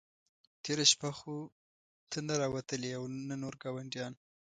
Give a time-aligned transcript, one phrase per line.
[0.63, 1.35] تېره شپه خو
[2.27, 4.13] نه ته را وتلې او نه نور ګاونډیان.